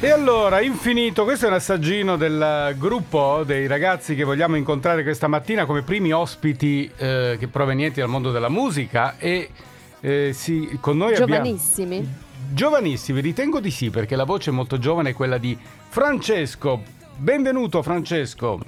[0.00, 5.26] E allora, infinito, questo è un assaggino del gruppo dei ragazzi che vogliamo incontrare questa
[5.26, 9.50] mattina come primi ospiti eh, che provenienti dal mondo della musica e
[9.98, 11.96] eh, sì, con noi Giovanissimi.
[11.96, 12.14] abbiamo...
[12.52, 15.58] Giovanissimi, ritengo di sì, perché la voce è molto giovane, è quella di
[15.88, 16.80] Francesco.
[17.16, 18.60] Benvenuto Francesco.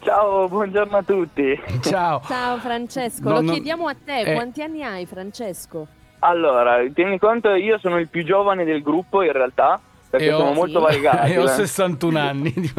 [0.00, 1.58] Ciao, buongiorno a tutti.
[1.80, 2.20] Ciao.
[2.26, 4.34] Ciao Francesco, No, lo chiediamo a te, eh.
[4.34, 5.86] quanti anni hai Francesco?
[6.18, 9.80] Allora, tieni conto, io sono il più giovane del gruppo in realtà,
[10.10, 10.84] perché E ho- sono molto Sì.
[10.84, 11.30] variegati.
[11.32, 11.48] E ho eh.
[11.48, 12.52] 61 anni.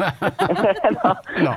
[1.02, 1.20] no.
[1.38, 1.56] No.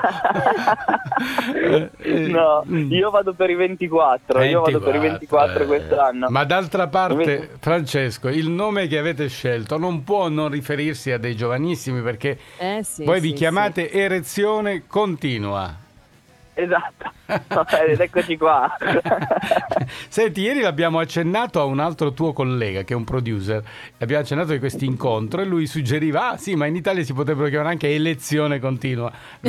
[1.54, 2.92] Eh, eh, No, mm.
[2.92, 5.66] io vado per i 24, io vado per i 24 eh.
[5.66, 6.28] quest'anno.
[6.30, 11.36] Ma d'altra parte, Francesco, il nome che avete scelto non può non riferirsi a dei
[11.36, 13.04] giovanissimi perché Eh sì.
[13.04, 15.84] voi sì, vi chiamate erezione continua.
[16.58, 17.12] Esatto,
[17.86, 18.74] ed eccoci qua.
[20.08, 23.62] Senti, ieri l'abbiamo accennato a un altro tuo collega che è un producer.
[24.00, 27.50] Abbiamo accennato di questo incontro e lui suggeriva: Ah, sì, ma in Italia si potrebbero
[27.50, 29.12] chiamare anche elezione continua.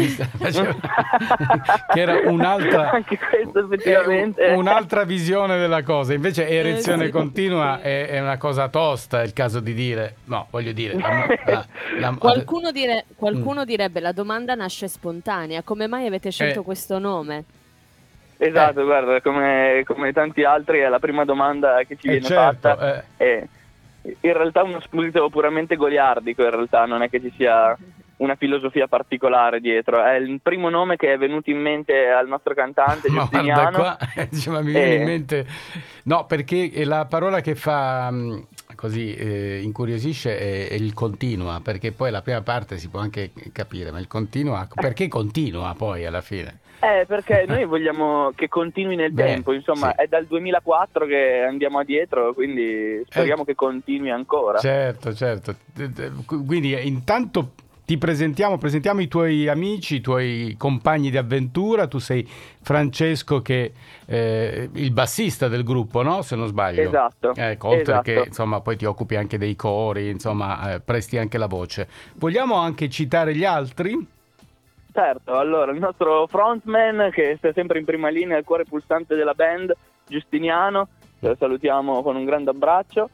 [1.93, 4.45] Che era un'altra, Anche questo effettivamente.
[4.49, 6.13] un- un'altra visione della cosa.
[6.13, 7.13] Invece, erezione Eh, sì.
[7.13, 10.17] continua è, è una cosa tosta, è il caso di dire.
[10.25, 10.95] No, voglio dire.
[10.99, 11.67] la- la-
[11.99, 13.15] la- Qualcuno, dire- Mm.
[13.17, 16.65] qualcuno direbbe la domanda nasce spontanea, come mai avete scelto Eh.
[16.65, 17.45] questo nome?
[18.39, 22.69] Esatto, guarda, come, come tanti altri è la prima domanda che ci Eh, viene certo,
[22.69, 23.05] fatta.
[23.17, 23.25] eh.
[23.25, 23.49] E
[24.03, 27.77] in realtà uno spirito puramente goliardico, in realtà non è che ci sia
[28.17, 30.03] una filosofia particolare dietro.
[30.03, 33.79] È il primo nome che è venuto in mente al nostro cantante Ma guarda Giustiniano.
[33.79, 33.99] qua,
[34.31, 34.97] dice, ma mi viene Eh.
[34.97, 35.47] in mente...
[36.05, 41.61] No, perché è la parola che fa mh, così eh, incuriosisce è, è il continua,
[41.63, 46.05] perché poi la prima parte si può anche capire, ma il continua, perché continua poi
[46.07, 46.61] alla fine?
[46.87, 50.03] Eh, perché noi vogliamo che continui nel Beh, tempo, insomma, sì.
[50.03, 54.59] è dal 2004 che andiamo addietro, quindi speriamo che continui ancora.
[54.59, 55.57] Certo, certo.
[56.47, 57.51] Quindi eh, intanto
[57.85, 62.29] ti presentiamo, presentiamo i tuoi amici, i tuoi compagni di avventura, tu sei
[62.61, 63.73] Francesco che
[64.05, 66.23] è il bassista del gruppo, no?
[66.23, 66.83] Se non sbaglio.
[66.83, 68.03] Esatto, Ecco, oltre esatto.
[68.03, 71.89] che insomma poi ti occupi anche dei cori, insomma, eh, presti anche la voce.
[72.15, 74.15] Vogliamo anche citare gli altri?
[74.97, 79.35] Certo, allora il nostro frontman che sta sempre in prima linea, il cuore pulsante della
[79.35, 79.77] band,
[80.07, 83.11] Giustiniano, lo salutiamo con un grande abbraccio.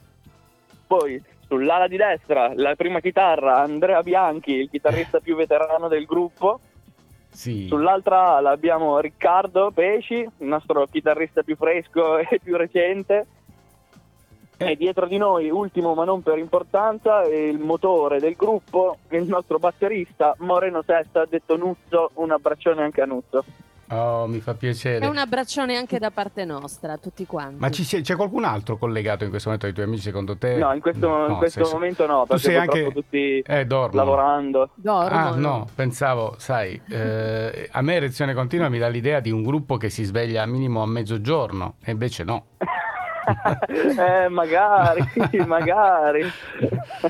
[0.86, 6.60] Poi sull'ala di destra, la prima chitarra, Andrea Bianchi, il chitarrista più veterano del gruppo.
[7.28, 7.66] Sì.
[7.66, 13.26] Sull'altra ala abbiamo Riccardo Pesci, il nostro chitarrista più fresco e più recente.
[14.66, 14.70] Eh.
[14.72, 19.24] E dietro di noi, ultimo ma non per importanza, è il motore del gruppo, il
[19.24, 23.44] nostro batterista Moreno Sesta, detto Nuzzo, un abbraccione anche a Nuzzo.
[23.90, 25.04] Oh, mi fa piacere.
[25.04, 27.56] È un abbraccione anche da parte nostra, a tutti quanti.
[27.58, 30.56] Ma ci sia- c'è qualcun altro collegato in questo momento dei tuoi amici secondo te?
[30.56, 32.94] No, in questo, in Eh, No, questo sei- momento no, Tu perché sei purtroppo anche...
[32.94, 34.70] tutti Eh, lavorando.
[34.76, 35.14] Dormono.
[35.26, 39.76] Ah, no, pensavo, sai, eh, a me erezione continua mi dà l'idea di un gruppo
[39.76, 42.44] che si sveglia minimo a mezzogiorno, e invece no.
[43.98, 45.04] eh, magari,
[45.46, 46.24] magari.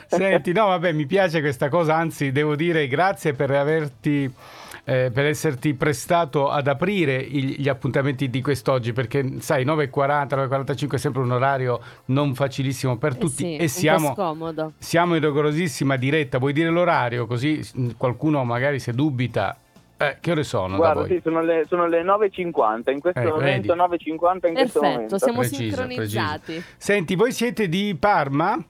[0.07, 4.33] Senti, no, vabbè, mi piace questa cosa, anzi, devo dire grazie per averti.
[4.85, 10.95] eh, per esserti prestato ad aprire i- gli appuntamenti di quest'oggi perché sai 9.40 9.45
[10.95, 14.13] è sempre un orario non facilissimo per Eh tutti sì, e siamo,
[14.79, 19.57] siamo in rigorosissima diretta vuoi dire l'orario così mm, qualcuno magari se dubita
[20.09, 21.09] eh, che ore sono da Guarda, voi?
[21.09, 24.09] sì, sono le, sono le 9.50, in questo Eh, momento vedi.
[24.13, 25.19] 9.50 in questo Perfetto, momento.
[25.19, 26.65] siamo Preciso, sincronizzati.
[26.77, 28.63] Senti, voi siete di Parma?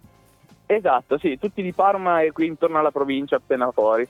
[0.67, 4.09] Esatto, sì, tutti di Parma e qui intorno alla provincia appena fuori.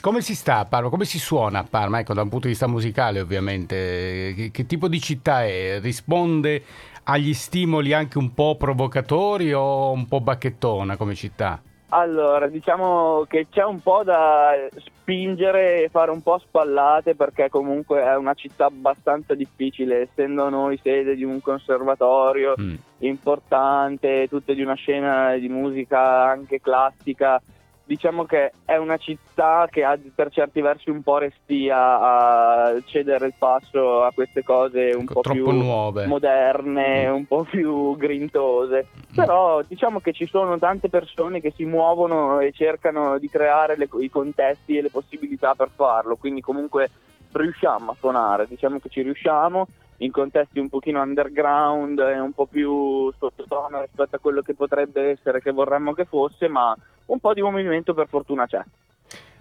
[0.00, 0.90] Come si sta a Parma?
[0.90, 1.98] Come si suona a Parma?
[2.00, 4.34] Ecco, da un punto di vista musicale, ovviamente.
[4.36, 5.78] Che, che tipo di città è?
[5.80, 6.62] Risponde
[7.04, 11.58] agli stimoli anche un po' provocatori o un po' bacchettona come città?
[11.96, 18.02] Allora, diciamo che c'è un po' da spingere e fare un po' spallate perché comunque
[18.02, 22.74] è una città abbastanza difficile, essendo noi sede di un conservatorio Mm.
[22.98, 27.40] importante, tutte di una scena di musica anche classica.
[27.86, 33.26] Diciamo che è una città che ha per certi versi un po' restia a cedere
[33.26, 36.06] il passo a queste cose un Ecco, po' più nuove.
[36.06, 37.14] moderne, Mm.
[37.14, 38.86] un po' più grintose.
[39.14, 43.88] Però diciamo che ci sono tante persone che si muovono e cercano di creare le-
[44.00, 46.88] i contesti e le possibilità per farlo, quindi comunque
[47.32, 49.66] riusciamo a suonare, diciamo che ci riusciamo
[49.98, 55.10] in contesti un pochino underground e un po' più sottotono rispetto a quello che potrebbe
[55.10, 56.76] essere, che vorremmo che fosse, ma
[57.06, 58.62] un po' di movimento per fortuna c'è.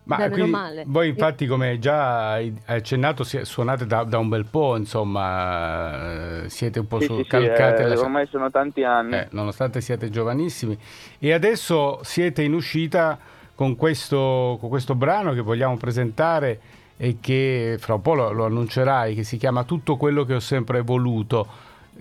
[0.06, 0.84] Ma meno quindi male.
[0.86, 6.80] voi infatti, come già hai accennato, suonate da, da un bel po', insomma, eh, siete
[6.80, 9.16] un po' Sì, su, sì, sì, calcate eh, la- ormai sono tanti anni.
[9.16, 10.78] Eh, nonostante siate giovanissimi.
[11.20, 13.18] E adesso siete in uscita
[13.56, 16.60] con questo, con questo brano che vogliamo presentare
[16.98, 20.40] e che fra un po' lo, lo annuncerai, che si chiama Tutto quello che ho
[20.40, 21.48] sempre voluto.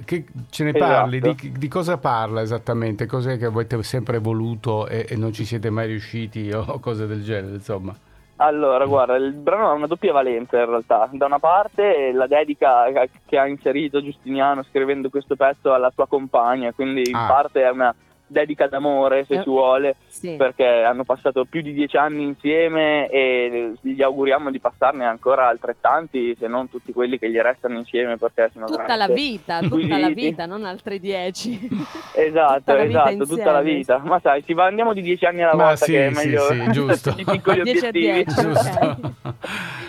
[0.04, 1.18] Che ce ne parli?
[1.18, 1.36] Esatto.
[1.42, 3.04] Di, di cosa parla esattamente?
[3.06, 7.22] Cos'è che avete sempre voluto e, e non ci siete mai riusciti o cose del
[7.22, 7.94] genere, insomma?
[8.36, 11.08] Allora, guarda, il brano ha una doppia valenza in realtà.
[11.12, 12.84] Da una parte la dedica
[13.26, 17.26] che ha inserito Giustiniano scrivendo questo pezzo alla sua compagna, quindi in Ah.
[17.26, 17.94] parte è una
[18.32, 20.34] dedica d'amore, se Eh, si vuole, Sì.
[20.36, 26.34] perché hanno passato più di dieci anni insieme e gli auguriamo di passarne ancora altrettanti,
[26.38, 30.06] se non tutti quelli che gli restano insieme, perché sono Tutta la vita, tutta la
[30.08, 30.14] squisiti.
[30.14, 31.68] vita, non altri dieci.
[32.14, 33.98] Esatto, Tutta la vita esatto, tutta la vita.
[33.98, 36.26] Ma sai, si va, andiamo di dieci anni alla Ma volta sì, che è sì,
[36.26, 37.14] meglio sì, giusto.
[37.18, 38.24] i piccoli 10 a obiettivi.
[38.24, 38.40] 10.
[38.40, 39.14] Giusto?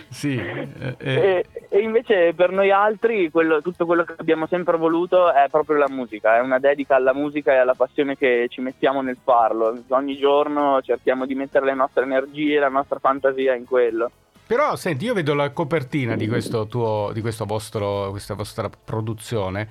[0.10, 0.36] Sì.
[0.38, 5.34] eh, eh, E, e invece per noi altri quello- tutto quello che abbiamo sempre voluto
[5.34, 9.02] è proprio la musica, è una dedica alla musica e alla passione che ci mettiamo
[9.02, 9.81] nel farlo.
[9.88, 14.12] Ogni giorno cerchiamo di mettere le nostre energie, la nostra fantasia in quello.
[14.46, 19.68] Però senti, io vedo la copertina di questo tuo, di questo vostro, questa vostra produzione.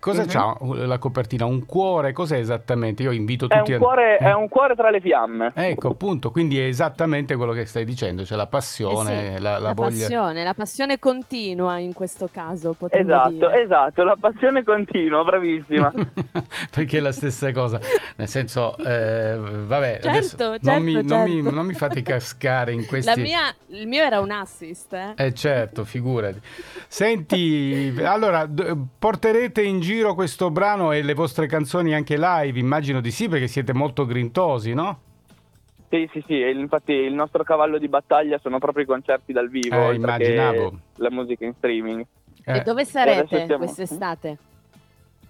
[0.00, 0.28] Cosa Mhm.
[0.28, 1.46] c'ha la copertina?
[1.46, 2.12] Un cuore?
[2.12, 3.02] Cos'è esattamente?
[3.02, 3.80] Io invito È tutti un, a...
[3.80, 5.52] cuore, è un cuore tra le fiamme.
[5.54, 9.58] Ecco, appunto, quindi è esattamente quello che stai dicendo, c'è la passione, Eh sì, la,
[9.58, 10.00] la voglia...
[10.00, 13.62] passione, la passione continua in questo caso, potremmo Esatto, dire.
[13.62, 15.90] esatto, la passione continua, bravissima.
[16.70, 17.80] Perché è la stessa cosa,
[18.16, 21.50] nel senso, eh, vabbè, Certo, adesso non, certo, mi, non mi- certo.
[21.50, 23.08] non mi fate cascare in questi...
[23.08, 25.12] La mia, il mio era un assist, eh.
[25.16, 26.40] Eh certo, figurati.
[26.88, 32.58] Senti, allora d- porterete in giro questo brano e le vostre canzoni anche live?
[32.58, 34.98] Immagino di sì, perché siete molto grintosi, no?
[35.88, 39.48] Sì, sì, sì, e infatti il nostro cavallo di battaglia sono proprio i concerti dal
[39.48, 40.78] vivo, Eh, immaginavo.
[40.96, 42.04] la musica in streaming.
[42.44, 44.38] Eh, E dove sarete siamo- quest'estate?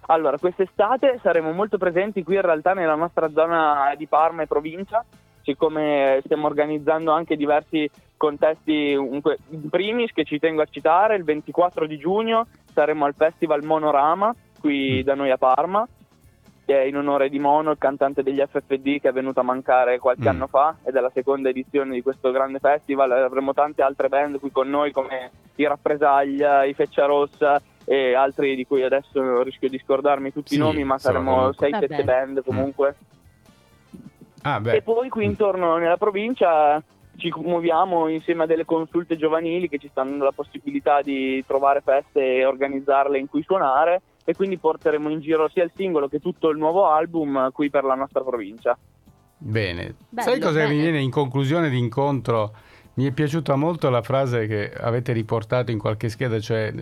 [0.07, 5.03] Allora, quest'estate saremo molto presenti qui in realtà nella nostra zona di Parma e provincia,
[5.43, 11.23] siccome stiamo organizzando anche diversi contesti, un- in primis che ci tengo a citare, il
[11.23, 15.05] 24 di giugno saremo al Festival Monorama qui Mm.
[15.05, 15.87] da noi a Parma,
[16.65, 19.99] che è in onore di Mono, il cantante degli FFD che è venuto a mancare
[19.99, 20.27] qualche Mm.
[20.27, 23.11] anno fa ed è la seconda edizione di questo grande festival.
[23.11, 28.55] Avremo tante altre band qui con noi come i Rappresaglia, i Feccia Rossa e altri
[28.55, 31.69] di cui adesso rischio di scordarmi tutti Sì, i nomi, ma saremo comunque.
[31.69, 32.03] 6-7 Vabbè.
[32.03, 32.95] band comunque.
[34.41, 36.81] Ah, E poi qui intorno nella provincia
[37.17, 41.81] ci muoviamo insieme a delle consulte giovanili che ci stanno dando la possibilità di trovare
[41.81, 46.19] feste e organizzarle in cui suonare e quindi porteremo in giro sia il singolo che
[46.19, 48.77] tutto il nuovo album qui per la nostra provincia.
[49.37, 49.95] Bene.
[50.09, 50.81] Bello, Sai cosa mi bene.
[50.81, 52.53] viene in conclusione di incontro?
[52.95, 56.73] Mi è piaciuta molto la frase che avete riportato in qualche scheda, cioè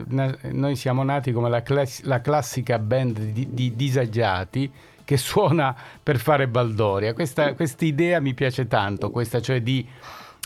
[0.52, 4.72] noi siamo nati come la, class- la classica band di, di disagiati
[5.04, 7.14] che suona per fare baldoria.
[7.14, 9.86] Questa idea mi piace tanto, questa cioè di,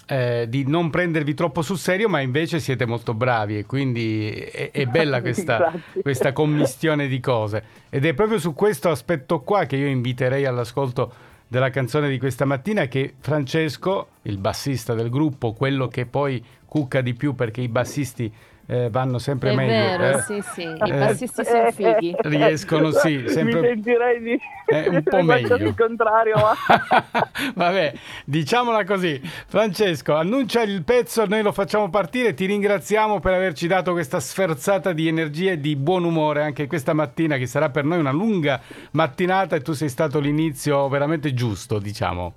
[0.08, 4.72] eh, di non prendervi troppo sul serio, ma invece siete molto bravi e quindi è,
[4.72, 7.64] è bella questa, questa commistione di cose.
[7.90, 11.14] Ed è proprio su questo aspetto qua che io inviterei all'ascolto
[11.48, 17.02] della canzone di questa mattina che Francesco, il bassista del gruppo, quello che poi cucca
[17.02, 18.32] di più perché i bassisti
[18.70, 19.72] eh, vanno sempre È meglio.
[19.98, 22.16] vero, eh, sì, sì, i Eh, bassisti sono fighi.
[22.22, 25.56] Riescono, sì, sempre- Mi sentirei di Eh, un po' meglio.
[25.56, 26.54] il contrario, ma...
[27.56, 27.94] Vabbè,
[28.26, 29.22] diciamola così.
[29.48, 32.34] Francesco, annuncia il pezzo, noi lo facciamo partire.
[32.34, 36.94] Ti ringraziamo per averci dato questa sferzata di energia e di buon umore anche questa
[36.94, 38.60] mattina, che sarà per noi una lunga
[38.92, 42.34] mattinata e tu sei stato l'inizio veramente giusto, diciamo.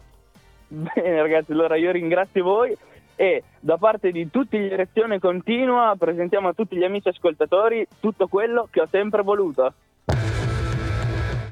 [0.68, 2.76] Bene ragazzi, allora io ringrazio voi
[3.20, 8.28] e da parte di tutti gli Erezione Continua presentiamo a tutti gli amici ascoltatori tutto
[8.28, 9.74] quello che ho sempre voluto.